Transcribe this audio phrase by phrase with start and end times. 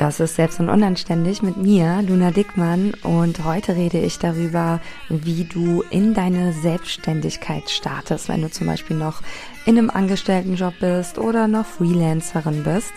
[0.00, 2.94] Das ist Selbst und Unanständig mit mir, Luna Dickmann.
[3.02, 4.80] Und heute rede ich darüber,
[5.10, 9.20] wie du in deine Selbstständigkeit startest, wenn du zum Beispiel noch
[9.66, 12.94] in einem Angestelltenjob bist oder noch Freelancerin bist.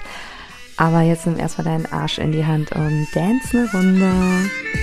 [0.78, 4.83] Aber jetzt nimm erstmal deinen Arsch in die Hand und dance eine Runde.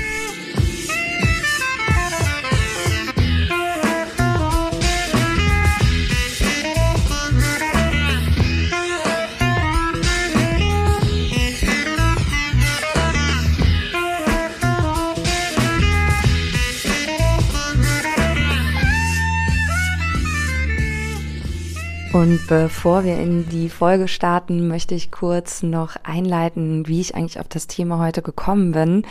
[22.20, 27.41] Und bevor wir in die Folge starten, möchte ich kurz noch einleiten, wie ich eigentlich
[27.41, 29.06] auf das Thema heute gekommen bin.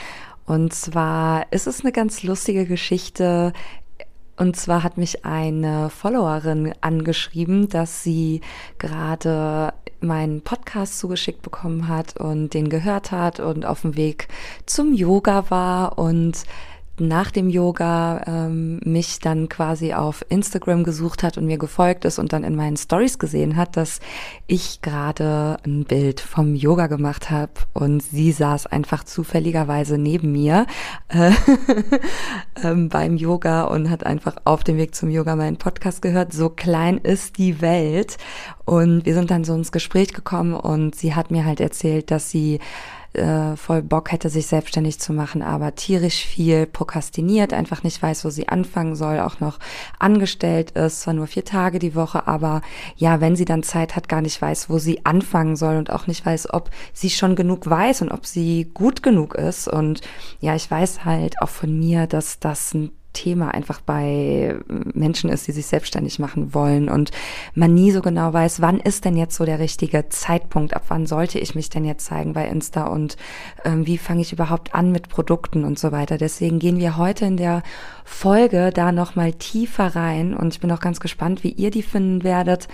[0.45, 3.52] Und zwar ist es eine ganz lustige Geschichte.
[4.38, 8.41] Und zwar hat mich eine Followerin angeschrieben, dass sie
[8.77, 14.28] gerade meinen Podcast zugeschickt bekommen hat und den gehört hat und auf dem Weg
[14.67, 16.44] zum Yoga war und
[17.00, 22.19] nach dem Yoga ähm, mich dann quasi auf Instagram gesucht hat und mir gefolgt ist
[22.19, 24.00] und dann in meinen Stories gesehen hat, dass
[24.47, 30.66] ich gerade ein Bild vom Yoga gemacht habe und sie saß einfach zufälligerweise neben mir
[31.09, 31.31] äh,
[32.64, 36.33] ähm, beim Yoga und hat einfach auf dem Weg zum Yoga meinen Podcast gehört.
[36.33, 38.17] So klein ist die Welt
[38.66, 42.30] und wir sind dann so ins Gespräch gekommen und sie hat mir halt erzählt, dass
[42.30, 42.59] sie
[43.13, 48.25] äh, voll Bock hätte, sich selbstständig zu machen, aber tierisch viel prokrastiniert, einfach nicht weiß,
[48.25, 49.59] wo sie anfangen soll, auch noch
[49.97, 52.61] angestellt ist, zwar nur vier Tage die Woche, aber
[52.95, 56.07] ja, wenn sie dann Zeit hat, gar nicht weiß, wo sie anfangen soll und auch
[56.07, 59.67] nicht weiß, ob sie schon genug weiß und ob sie gut genug ist.
[59.67, 60.02] Und
[60.39, 65.47] ja, ich weiß halt auch von mir, dass das ein Thema einfach bei Menschen ist,
[65.47, 67.11] die sich selbstständig machen wollen und
[67.55, 71.07] man nie so genau weiß, wann ist denn jetzt so der richtige Zeitpunkt, ab wann
[71.07, 73.17] sollte ich mich denn jetzt zeigen bei Insta und
[73.65, 76.17] ähm, wie fange ich überhaupt an mit Produkten und so weiter.
[76.17, 77.64] Deswegen gehen wir heute in der
[78.05, 82.23] Folge da nochmal tiefer rein und ich bin auch ganz gespannt, wie ihr die finden
[82.23, 82.67] werdet.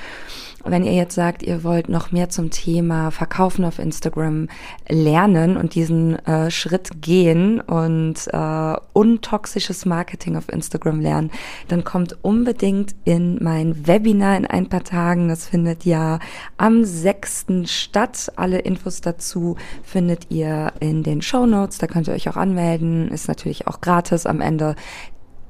[0.67, 4.47] Wenn ihr jetzt sagt, ihr wollt noch mehr zum Thema Verkaufen auf Instagram
[4.89, 11.29] lernen und diesen äh, Schritt gehen und äh, untoxisches Marketing auf Instagram lernen,
[11.67, 15.29] dann kommt unbedingt in mein Webinar in ein paar Tagen.
[15.29, 16.17] Das findet ja
[16.57, 17.45] am 6.
[17.65, 18.31] statt.
[18.35, 21.77] Alle Infos dazu findet ihr in den Show Notes.
[21.77, 23.09] Da könnt ihr euch auch anmelden.
[23.09, 24.25] Ist natürlich auch gratis.
[24.25, 24.75] Am Ende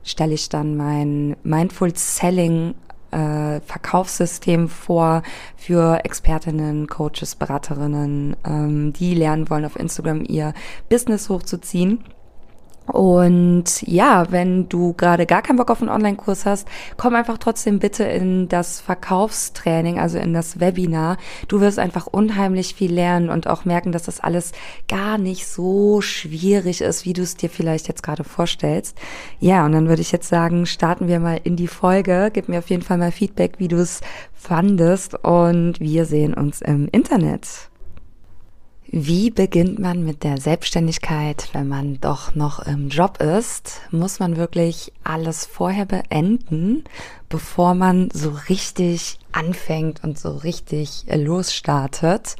[0.04, 2.76] stelle ich dann mein Mindful Selling
[3.16, 5.24] äh, Verkaufssystem vor
[5.56, 10.54] für Expertinnen, Coaches, Beraterinnen, ähm, die lernen wollen, auf Instagram ihr
[10.90, 12.04] Business hochzuziehen.
[12.88, 17.80] Und ja, wenn du gerade gar keinen Bock auf einen Online-Kurs hast, komm einfach trotzdem
[17.80, 21.18] bitte in das Verkaufstraining, also in das Webinar.
[21.48, 24.52] Du wirst einfach unheimlich viel lernen und auch merken, dass das alles
[24.88, 28.98] gar nicht so schwierig ist, wie du es dir vielleicht jetzt gerade vorstellst.
[29.40, 32.30] Ja, und dann würde ich jetzt sagen, starten wir mal in die Folge.
[32.32, 34.02] Gib mir auf jeden Fall mal Feedback, wie du es
[34.34, 37.70] fandest und wir sehen uns im Internet.
[38.92, 43.82] Wie beginnt man mit der Selbstständigkeit, wenn man doch noch im Job ist?
[43.90, 46.84] Muss man wirklich alles vorher beenden,
[47.28, 52.36] bevor man so richtig anfängt und so richtig losstartet?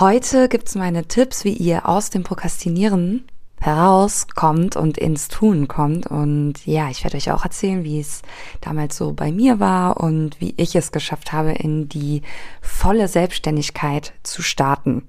[0.00, 3.24] Heute gibt's meine Tipps, wie ihr aus dem Prokrastinieren
[3.60, 6.08] herauskommt und ins Tun kommt.
[6.08, 8.22] Und ja, ich werde euch auch erzählen, wie es
[8.60, 12.22] damals so bei mir war und wie ich es geschafft habe, in die
[12.60, 15.08] volle Selbstständigkeit zu starten.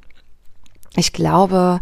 [0.95, 1.81] Ich glaube,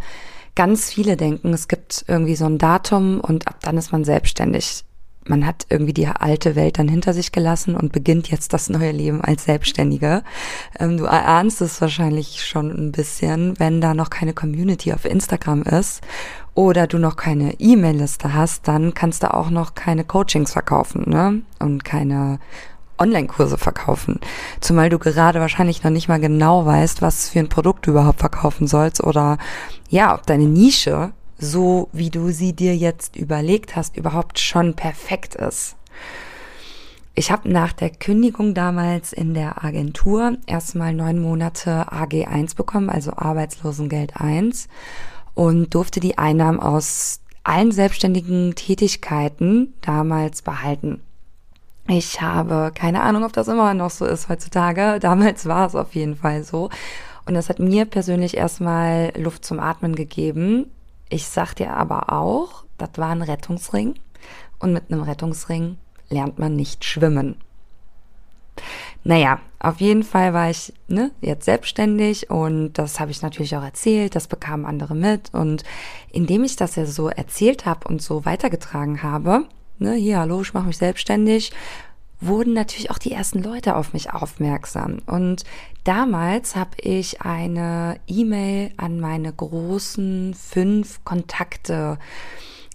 [0.56, 4.84] ganz viele denken, es gibt irgendwie so ein Datum und ab dann ist man selbstständig.
[5.26, 8.92] Man hat irgendwie die alte Welt dann hinter sich gelassen und beginnt jetzt das neue
[8.92, 10.22] Leben als Selbstständige.
[10.78, 15.64] Ähm, du erahnst es wahrscheinlich schon ein bisschen, wenn da noch keine Community auf Instagram
[15.64, 16.02] ist
[16.56, 21.42] oder du noch keine E-Mail-Liste hast, dann kannst du auch noch keine Coachings verkaufen ne?
[21.58, 22.40] und keine
[22.98, 24.20] Online-Kurse verkaufen.
[24.62, 28.20] Zumal du gerade wahrscheinlich noch nicht mal genau weißt, was für ein Produkt du überhaupt
[28.20, 29.38] verkaufen sollst oder
[29.90, 35.36] ja, ob deine Nische, so wie du sie dir jetzt überlegt hast, überhaupt schon perfekt
[35.36, 35.76] ist.
[37.16, 42.90] Ich habe nach der Kündigung damals in der Agentur erstmal neun Monate AG 1 bekommen,
[42.90, 44.68] also Arbeitslosengeld 1
[45.36, 51.02] und durfte die Einnahmen aus allen selbstständigen Tätigkeiten damals behalten.
[51.88, 55.00] Ich habe keine Ahnung, ob das immer noch so ist heutzutage.
[55.02, 56.70] Damals war es auf jeden Fall so.
[57.26, 60.72] Und das hat mir persönlich erstmal Luft zum Atmen gegeben.
[61.10, 63.96] Ich sag dir aber auch, das war ein Rettungsring.
[64.60, 65.78] Und mit einem Rettungsring
[66.10, 67.36] lernt man nicht schwimmen.
[69.04, 73.64] Naja, auf jeden Fall war ich ne, jetzt selbstständig und das habe ich natürlich auch
[73.64, 75.64] erzählt, das bekamen andere mit und
[76.12, 79.46] indem ich das ja so erzählt habe und so weitergetragen habe,
[79.80, 81.52] ne, hier, hallo, ich mache mich selbstständig,
[82.20, 85.00] wurden natürlich auch die ersten Leute auf mich aufmerksam.
[85.06, 85.44] Und
[85.84, 92.00] damals habe ich eine E-Mail an meine großen fünf Kontakte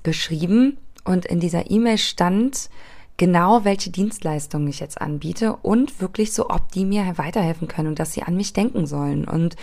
[0.03, 2.69] geschrieben und in dieser E-Mail stand,
[3.17, 7.99] genau, welche Dienstleistungen ich jetzt anbiete und wirklich so, ob die mir weiterhelfen können und
[7.99, 9.27] dass sie an mich denken sollen.
[9.27, 9.57] Und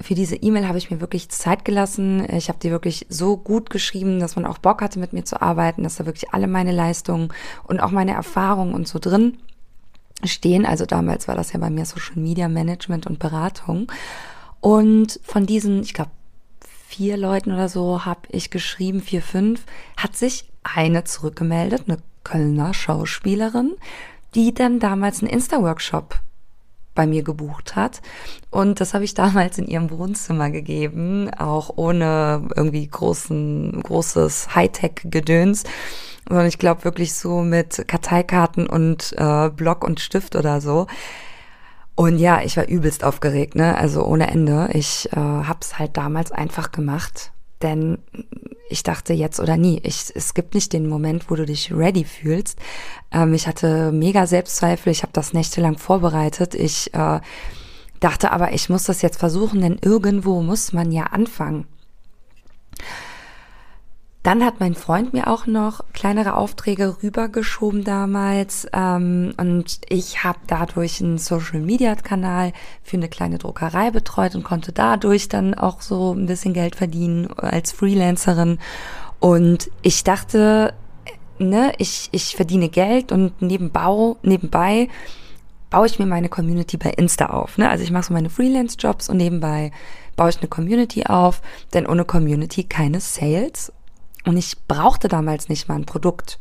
[0.00, 2.26] für diese E-Mail habe ich mir wirklich Zeit gelassen.
[2.30, 5.40] Ich habe die wirklich so gut geschrieben, dass man auch Bock hatte, mit mir zu
[5.40, 7.32] arbeiten, dass da wirklich alle meine Leistungen
[7.64, 9.38] und auch meine Erfahrungen und so drin
[10.24, 10.66] stehen.
[10.66, 13.90] Also damals war das ja bei mir Social Media Management und Beratung.
[14.60, 16.10] Und von diesen, ich glaube,
[16.88, 19.64] vier Leuten oder so habe ich geschrieben, vier, fünf,
[19.96, 23.74] hat sich eine zurückgemeldet, eine Kölner Schauspielerin,
[24.34, 26.20] die dann damals einen Insta-Workshop
[26.94, 28.00] bei mir gebucht hat.
[28.50, 35.64] Und das habe ich damals in ihrem Wohnzimmer gegeben, auch ohne irgendwie großen, großes Hightech-Gedöns.
[36.28, 40.86] Sondern ich glaube wirklich so mit Karteikarten und äh, Block und Stift oder so.
[41.96, 43.76] Und ja, ich war übelst aufgeregt, ne?
[43.76, 44.68] Also ohne Ende.
[44.72, 47.32] Ich äh, hab's halt damals einfach gemacht
[47.64, 47.98] denn
[48.74, 49.80] ich dachte jetzt oder nie.
[49.84, 52.58] Ich, es gibt nicht den Moment, wo du dich ready fühlst.
[53.12, 54.90] Ähm, ich hatte mega Selbstzweifel.
[54.90, 56.56] Ich habe das nächtelang vorbereitet.
[56.56, 57.20] Ich äh,
[58.00, 61.68] dachte aber, ich muss das jetzt versuchen, denn irgendwo muss man ja anfangen.
[64.24, 70.38] Dann hat mein Freund mir auch noch kleinere Aufträge rübergeschoben damals ähm, und ich habe
[70.46, 76.24] dadurch einen Social-Media-Kanal für eine kleine Druckerei betreut und konnte dadurch dann auch so ein
[76.24, 78.60] bisschen Geld verdienen als Freelancerin.
[79.20, 80.72] Und ich dachte,
[81.38, 84.88] ne, ich, ich verdiene Geld und nebenbei, nebenbei
[85.68, 87.58] baue ich mir meine Community bei Insta auf.
[87.58, 87.68] Ne?
[87.68, 89.70] Also ich mache so meine Freelance-Jobs und nebenbei
[90.16, 91.42] baue ich eine Community auf,
[91.74, 93.70] denn ohne Community keine Sales
[94.24, 96.38] und ich brauchte damals nicht mal ein Produkt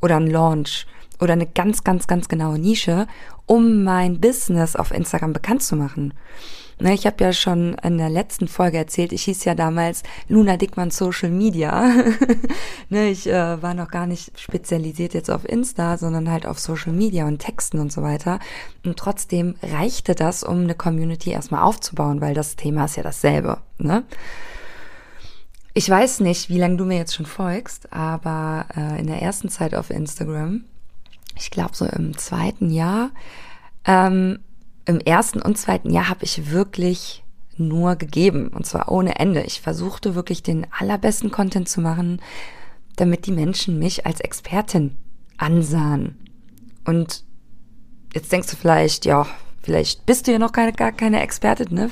[0.00, 0.86] oder ein Launch
[1.20, 3.06] oder eine ganz, ganz, ganz genaue Nische,
[3.46, 6.14] um mein Business auf Instagram bekannt zu machen.
[6.80, 10.56] Ne, ich habe ja schon in der letzten Folge erzählt, ich hieß ja damals Luna
[10.56, 11.92] Dickmann Social Media.
[12.88, 16.92] ne, ich äh, war noch gar nicht spezialisiert jetzt auf Insta, sondern halt auf Social
[16.92, 18.38] Media und Texten und so weiter.
[18.84, 23.58] Und trotzdem reichte das, um eine Community erstmal aufzubauen, weil das Thema ist ja dasselbe.
[23.78, 24.04] Ne?
[25.78, 29.48] Ich weiß nicht, wie lange du mir jetzt schon folgst, aber äh, in der ersten
[29.48, 30.64] Zeit auf Instagram,
[31.36, 33.12] ich glaube so im zweiten Jahr,
[33.84, 34.40] ähm,
[34.86, 37.22] im ersten und zweiten Jahr habe ich wirklich
[37.56, 39.42] nur gegeben und zwar ohne Ende.
[39.42, 42.20] Ich versuchte wirklich den allerbesten Content zu machen,
[42.96, 44.96] damit die Menschen mich als Expertin
[45.36, 46.18] ansahen.
[46.86, 47.22] Und
[48.14, 49.28] jetzt denkst du vielleicht, ja,
[49.62, 51.88] vielleicht bist du ja noch keine, gar keine Expertin, ne?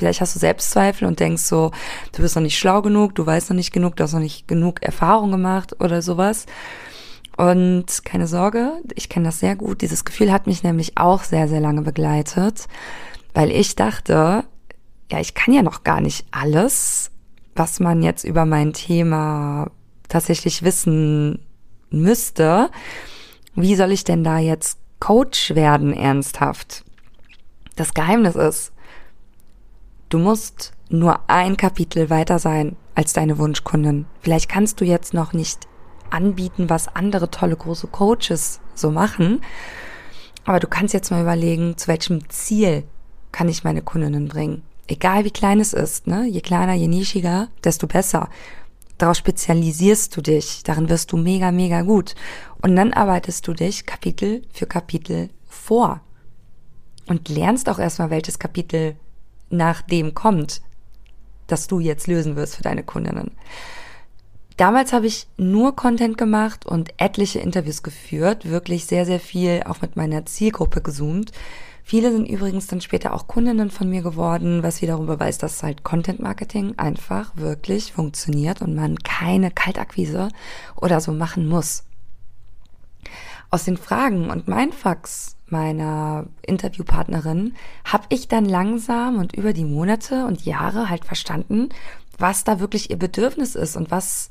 [0.00, 1.72] Vielleicht hast du Selbstzweifel und denkst so,
[2.12, 4.48] du bist noch nicht schlau genug, du weißt noch nicht genug, du hast noch nicht
[4.48, 6.46] genug Erfahrung gemacht oder sowas.
[7.36, 9.82] Und keine Sorge, ich kenne das sehr gut.
[9.82, 12.66] Dieses Gefühl hat mich nämlich auch sehr, sehr lange begleitet,
[13.34, 14.44] weil ich dachte,
[15.12, 17.10] ja, ich kann ja noch gar nicht alles,
[17.54, 19.70] was man jetzt über mein Thema
[20.08, 21.44] tatsächlich wissen
[21.90, 22.70] müsste.
[23.54, 26.86] Wie soll ich denn da jetzt Coach werden ernsthaft?
[27.76, 28.72] Das Geheimnis ist,
[30.10, 34.06] Du musst nur ein Kapitel weiter sein als deine Wunschkundin.
[34.20, 35.68] Vielleicht kannst du jetzt noch nicht
[36.10, 39.40] anbieten, was andere tolle große Coaches so machen.
[40.44, 42.82] Aber du kannst jetzt mal überlegen, zu welchem Ziel
[43.30, 44.62] kann ich meine Kundinnen bringen.
[44.88, 46.26] Egal wie klein es ist, ne?
[46.26, 48.28] Je kleiner, je nischiger, desto besser.
[48.98, 52.16] Darauf spezialisierst du dich, darin wirst du mega, mega gut.
[52.60, 56.00] Und dann arbeitest du dich Kapitel für Kapitel vor.
[57.06, 58.96] Und lernst auch erstmal, welches Kapitel
[59.50, 60.62] nach dem kommt,
[61.46, 63.32] das du jetzt lösen wirst für deine Kundinnen.
[64.56, 69.80] Damals habe ich nur Content gemacht und etliche Interviews geführt, wirklich sehr, sehr viel auch
[69.80, 71.32] mit meiner Zielgruppe gezoomt.
[71.82, 75.82] Viele sind übrigens dann später auch Kundinnen von mir geworden, was wiederum beweist, dass halt
[75.82, 80.28] Content Marketing einfach wirklich funktioniert und man keine Kaltakquise
[80.76, 81.84] oder so machen muss.
[83.50, 90.26] Aus den Fragen und Mindfucks meiner Interviewpartnerin habe ich dann langsam und über die Monate
[90.26, 91.70] und Jahre halt verstanden,
[92.18, 94.30] was da wirklich ihr Bedürfnis ist und was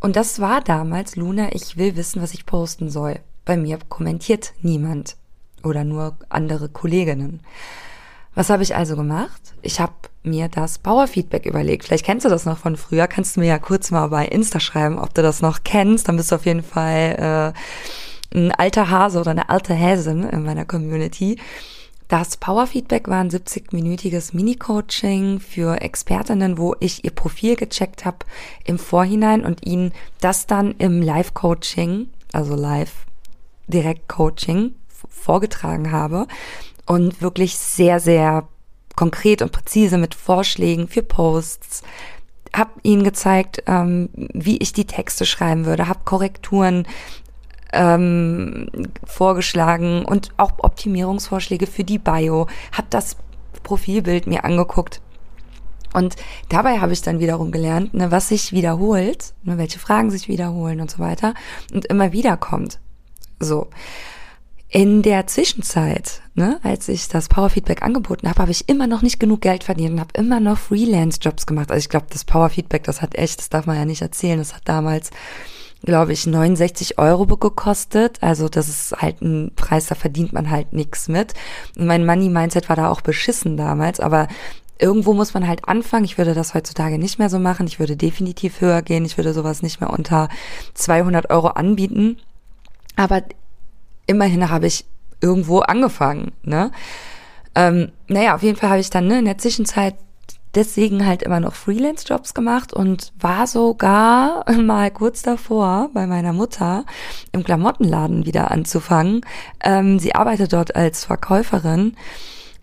[0.00, 3.20] und das war damals Luna, ich will wissen, was ich posten soll.
[3.44, 5.16] Bei mir kommentiert niemand
[5.62, 7.40] oder nur andere Kolleginnen.
[8.34, 9.54] Was habe ich also gemacht?
[9.62, 11.84] Ich habe mir das Bauerfeedback überlegt.
[11.84, 13.06] Vielleicht kennst du das noch von früher.
[13.06, 16.08] Kannst du mir ja kurz mal bei Insta schreiben, ob du das noch kennst.
[16.08, 17.58] Dann bist du auf jeden Fall äh,
[18.34, 21.38] ein alter Hase oder eine alte Häsin in meiner Community.
[22.08, 28.18] Das Powerfeedback war ein 70-minütiges Mini-Coaching für Expertinnen, wo ich ihr Profil gecheckt habe
[28.64, 29.90] im Vorhinein und ihnen
[30.20, 34.76] das dann im Live-Coaching, also Live-Direkt-Coaching
[35.08, 36.28] vorgetragen habe
[36.86, 38.46] und wirklich sehr, sehr
[38.94, 41.82] konkret und präzise mit Vorschlägen für Posts,
[42.54, 46.86] habe ihnen gezeigt, ähm, wie ich die Texte schreiben würde, habe Korrekturen
[47.72, 48.68] ähm,
[49.04, 53.16] vorgeschlagen und auch Optimierungsvorschläge für die Bio, habe das
[53.62, 55.00] Profilbild mir angeguckt.
[55.92, 56.16] Und
[56.50, 60.80] dabei habe ich dann wiederum gelernt, ne, was sich wiederholt, ne, welche Fragen sich wiederholen
[60.80, 61.34] und so weiter
[61.72, 62.78] und immer wieder kommt.
[63.40, 63.68] So.
[64.68, 69.18] In der Zwischenzeit, ne, als ich das Powerfeedback angeboten habe, habe ich immer noch nicht
[69.18, 71.70] genug Geld verdient und habe immer noch Freelance-Jobs gemacht.
[71.70, 74.54] Also ich glaube, das Powerfeedback, das hat echt, das darf man ja nicht erzählen, das
[74.54, 75.10] hat damals,
[75.84, 78.18] glaube ich, 69 Euro gekostet.
[78.22, 81.34] Also das ist halt ein Preis, da verdient man halt nichts mit.
[81.76, 84.28] Und mein Money-Mindset war da auch beschissen damals, aber
[84.78, 86.04] irgendwo muss man halt anfangen.
[86.04, 87.66] Ich würde das heutzutage nicht mehr so machen.
[87.66, 89.04] Ich würde definitiv höher gehen.
[89.04, 90.28] Ich würde sowas nicht mehr unter
[90.74, 92.18] 200 Euro anbieten.
[92.96, 93.22] Aber
[94.06, 94.84] immerhin habe ich
[95.20, 96.70] irgendwo angefangen, ne?
[97.54, 99.94] Ähm, naja, auf jeden Fall habe ich dann ne, in der Zwischenzeit
[100.56, 106.84] deswegen halt immer noch Freelance-Jobs gemacht und war sogar mal kurz davor, bei meiner Mutter
[107.32, 109.20] im Klamottenladen wieder anzufangen.
[109.62, 111.96] Ähm, sie arbeitet dort als Verkäuferin,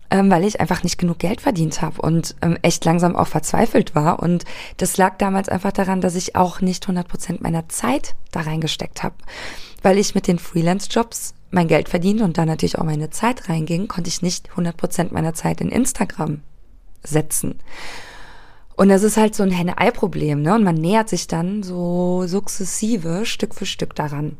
[0.09, 3.95] ähm, weil ich einfach nicht genug Geld verdient habe und ähm, echt langsam auch verzweifelt
[3.95, 4.21] war.
[4.21, 4.43] Und
[4.77, 9.03] das lag damals einfach daran, dass ich auch nicht 100 Prozent meiner Zeit da reingesteckt
[9.03, 9.15] habe
[9.83, 13.87] weil ich mit den Freelance-Jobs mein Geld verdiente und da natürlich auch meine Zeit reinging,
[13.87, 16.41] konnte ich nicht 100% meiner Zeit in Instagram
[17.03, 17.59] setzen.
[18.75, 20.55] Und das ist halt so ein Henne-Ei-Problem, ne?
[20.55, 24.37] Und man nähert sich dann so sukzessive Stück für Stück daran.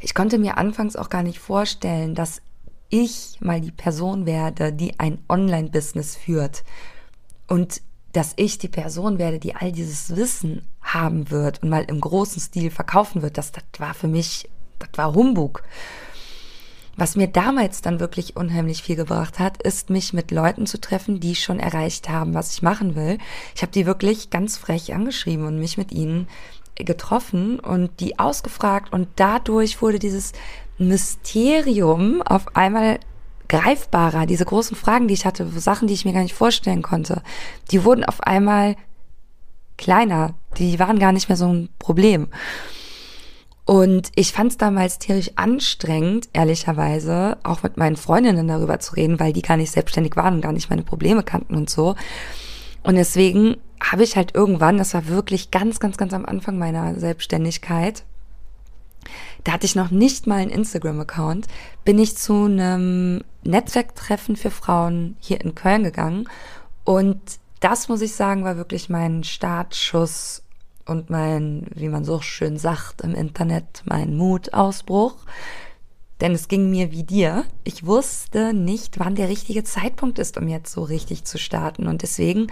[0.00, 2.40] Ich konnte mir anfangs auch gar nicht vorstellen, dass
[2.88, 6.62] ich mal die Person werde, die ein Online-Business führt
[7.48, 7.80] und
[8.12, 12.40] dass ich die Person werde, die all dieses Wissen haben wird und mal im großen
[12.40, 15.64] Stil verkaufen wird, das, das war für mich, das war Humbug.
[16.96, 21.20] Was mir damals dann wirklich unheimlich viel gebracht hat, ist mich mit Leuten zu treffen,
[21.20, 23.18] die schon erreicht haben, was ich machen will.
[23.54, 26.28] Ich habe die wirklich ganz frech angeschrieben und mich mit ihnen
[26.76, 30.32] getroffen und die ausgefragt und dadurch wurde dieses
[30.78, 32.98] Mysterium auf einmal
[33.48, 34.26] greifbarer.
[34.26, 37.22] Diese großen Fragen, die ich hatte, Sachen, die ich mir gar nicht vorstellen konnte,
[37.70, 38.76] die wurden auf einmal
[39.76, 40.34] kleiner.
[40.58, 42.28] Die waren gar nicht mehr so ein Problem.
[43.66, 49.18] Und ich fand es damals tierisch anstrengend, ehrlicherweise, auch mit meinen Freundinnen darüber zu reden,
[49.18, 51.94] weil die gar nicht selbstständig waren und gar nicht meine Probleme kannten und so.
[52.82, 56.98] Und deswegen habe ich halt irgendwann, das war wirklich ganz, ganz, ganz am Anfang meiner
[56.98, 58.04] Selbstständigkeit,
[59.44, 61.46] da hatte ich noch nicht mal einen Instagram-Account,
[61.84, 66.28] bin ich zu einem Netzwerktreffen für Frauen hier in Köln gegangen.
[66.84, 67.20] Und
[67.60, 70.43] das, muss ich sagen, war wirklich mein Startschuss
[70.86, 75.16] und mein, wie man so schön sagt im Internet, mein Mutausbruch.
[76.20, 77.44] Denn es ging mir wie dir.
[77.64, 81.88] Ich wusste nicht, wann der richtige Zeitpunkt ist, um jetzt so richtig zu starten.
[81.88, 82.46] Und deswegen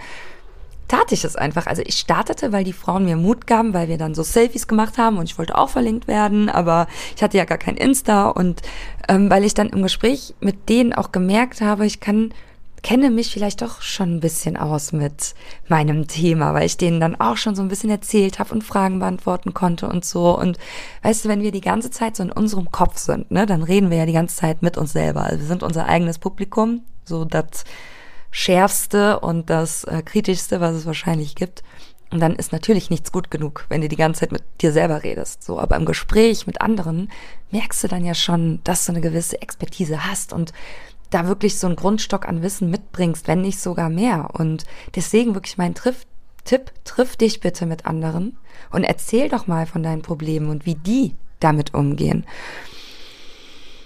[0.87, 1.65] tat ich es einfach.
[1.65, 4.97] Also ich startete, weil die Frauen mir Mut gaben, weil wir dann so Selfies gemacht
[4.97, 8.61] haben und ich wollte auch verlinkt werden, aber ich hatte ja gar kein Insta und
[9.07, 12.33] ähm, weil ich dann im Gespräch mit denen auch gemerkt habe, ich kann
[12.83, 15.33] kenne mich vielleicht doch schon ein bisschen aus mit
[15.67, 18.99] meinem Thema, weil ich denen dann auch schon so ein bisschen erzählt habe und Fragen
[18.99, 20.37] beantworten konnte und so.
[20.37, 20.57] Und
[21.01, 23.89] weißt du, wenn wir die ganze Zeit so in unserem Kopf sind, ne, dann reden
[23.89, 25.23] wir ja die ganze Zeit mit uns selber.
[25.23, 27.63] Also wir sind unser eigenes Publikum, so das
[28.31, 31.63] schärfste und das äh, kritischste, was es wahrscheinlich gibt.
[32.11, 35.03] Und dann ist natürlich nichts gut genug, wenn du die ganze Zeit mit dir selber
[35.03, 35.41] redest.
[35.41, 37.09] So, aber im Gespräch mit anderen
[37.49, 40.53] merkst du dann ja schon, dass du eine gewisse Expertise hast und
[41.13, 44.29] da wirklich so einen Grundstock an Wissen mitbringst, wenn nicht sogar mehr.
[44.33, 44.65] Und
[44.95, 46.05] deswegen wirklich mein Triff,
[46.43, 48.37] Tipp, triff dich bitte mit anderen
[48.71, 52.25] und erzähl doch mal von deinen Problemen und wie die damit umgehen.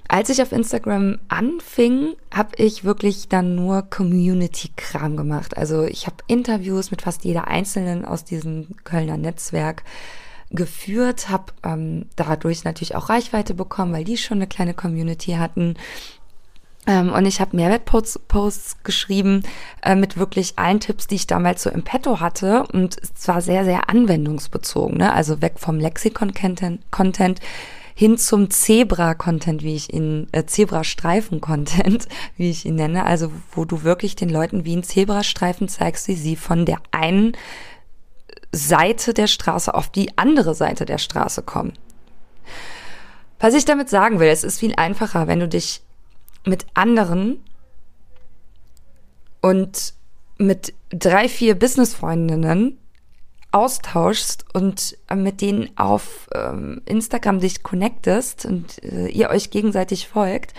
[0.10, 5.58] Als ich auf Instagram anfing, habe ich wirklich dann nur Community-Kram gemacht.
[5.58, 9.84] Also ich habe Interviews mit fast jeder Einzelnen aus diesem Kölner Netzwerk
[10.50, 15.76] geführt, habe ähm, dadurch natürlich auch Reichweite bekommen, weil die schon eine kleine Community hatten.
[16.88, 19.44] Ähm, und ich habe Mehrwertposts Posts geschrieben
[19.84, 22.64] äh, mit wirklich allen Tipps, die ich damals so im Petto hatte.
[22.72, 24.98] Und es war sehr, sehr anwendungsbezogen.
[24.98, 25.14] Ne?
[25.14, 27.40] Also weg vom Lexikon-Content Content
[27.94, 33.06] hin zum Zebra-Content, wie ich ihn, äh, Zebrastreifen-Content, wie ich ihn nenne.
[33.06, 37.36] Also wo du wirklich den Leuten wie ein Zebrastreifen zeigst, wie sie von der einen
[38.54, 41.74] Seite der Straße auf die andere Seite der Straße kommen.
[43.40, 45.82] Was ich damit sagen will, es ist viel einfacher, wenn du dich
[46.48, 47.44] mit anderen
[49.42, 49.94] und
[50.38, 52.78] mit drei, vier Businessfreundinnen
[53.52, 60.54] austauschst und mit denen auf ähm, Instagram dich connectest und äh, ihr euch gegenseitig folgt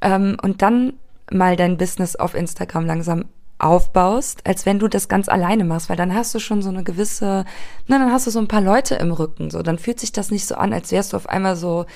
[0.00, 0.94] ähm, und dann
[1.30, 3.26] mal dein Business auf Instagram langsam
[3.58, 6.82] aufbaust, als wenn du das ganz alleine machst, weil dann hast du schon so eine
[6.82, 7.44] gewisse,
[7.86, 10.30] na, dann hast du so ein paar Leute im Rücken, so, dann fühlt sich das
[10.30, 11.86] nicht so an, als wärst du auf einmal so,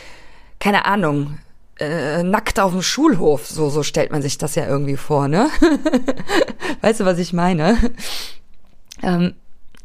[0.60, 1.38] keine Ahnung,
[1.78, 5.48] äh, nackt auf dem Schulhof, so, so stellt man sich das ja irgendwie vor, ne?
[6.80, 7.76] weißt du, was ich meine?
[9.02, 9.34] Ähm,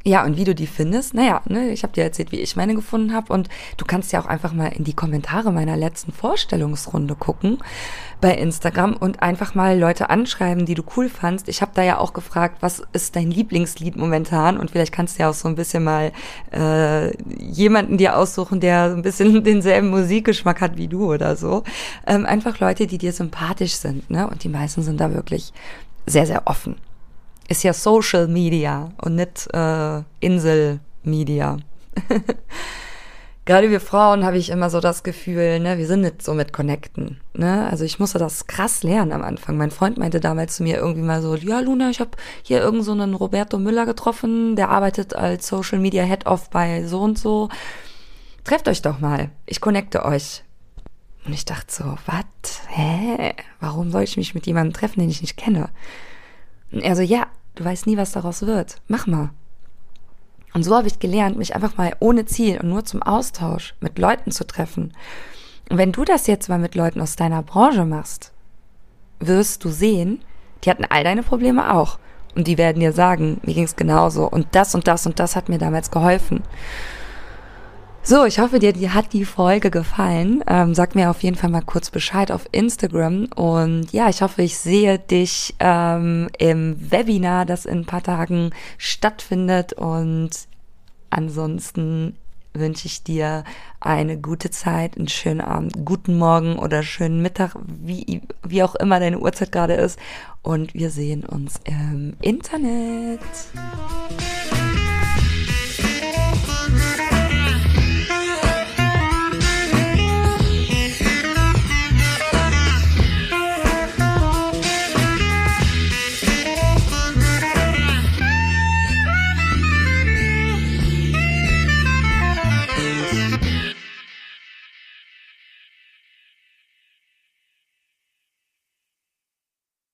[0.05, 2.73] ja, und wie du die findest, naja, ne, ich habe dir erzählt, wie ich meine
[2.73, 3.33] gefunden habe.
[3.33, 7.57] Und du kannst ja auch einfach mal in die Kommentare meiner letzten Vorstellungsrunde gucken
[8.21, 11.49] bei Instagram und einfach mal Leute anschreiben, die du cool fandst.
[11.49, 14.57] Ich habe da ja auch gefragt, was ist dein Lieblingslied momentan?
[14.57, 16.13] Und vielleicht kannst du ja auch so ein bisschen mal
[16.53, 21.63] äh, jemanden dir aussuchen, der so ein bisschen denselben Musikgeschmack hat wie du oder so.
[22.07, 24.29] Ähm, einfach Leute, die dir sympathisch sind, ne?
[24.29, 25.51] Und die meisten sind da wirklich
[26.05, 26.77] sehr, sehr offen
[27.49, 31.57] ist ja Social Media und nicht äh, Insel Media.
[33.45, 36.53] Gerade wir Frauen habe ich immer so das Gefühl, ne, wir sind nicht so mit
[36.53, 37.19] Connecten.
[37.33, 37.67] Ne?
[37.67, 39.57] Also ich musste das krass lernen am Anfang.
[39.57, 42.11] Mein Freund meinte damals zu mir irgendwie mal so, ja Luna, ich habe
[42.43, 46.85] hier irgend so einen Roberto Müller getroffen, der arbeitet als Social Media Head of bei
[46.85, 47.49] so und so.
[48.43, 50.43] Trefft euch doch mal, ich connecte euch.
[51.25, 52.61] Und ich dachte so, was?
[52.67, 53.33] Hä?
[53.59, 55.69] Warum soll ich mich mit jemandem treffen, den ich nicht kenne?
[56.71, 57.25] Und er so, ja,
[57.55, 58.81] Du weißt nie, was daraus wird.
[58.87, 59.31] Mach mal.
[60.53, 63.99] Und so habe ich gelernt, mich einfach mal ohne Ziel und nur zum Austausch mit
[63.99, 64.93] Leuten zu treffen.
[65.69, 68.31] Und wenn du das jetzt mal mit Leuten aus deiner Branche machst,
[69.19, 70.23] wirst du sehen,
[70.63, 71.99] die hatten all deine Probleme auch.
[72.35, 74.25] Und die werden dir sagen, mir ging es genauso.
[74.25, 76.43] Und das und das und das hat mir damals geholfen.
[78.09, 80.43] So, ich hoffe, dir, hat die Folge gefallen.
[80.47, 83.25] Ähm, sag mir auf jeden Fall mal kurz Bescheid auf Instagram.
[83.35, 88.49] Und ja, ich hoffe, ich sehe dich ähm, im Webinar, das in ein paar Tagen
[88.79, 89.73] stattfindet.
[89.73, 90.31] Und
[91.12, 92.17] ansonsten
[92.55, 93.43] wünsche ich dir
[93.79, 98.99] eine gute Zeit, einen schönen Abend, guten Morgen oder schönen Mittag, wie, wie auch immer
[98.99, 99.99] deine Uhrzeit gerade ist.
[100.41, 103.19] Und wir sehen uns im Internet.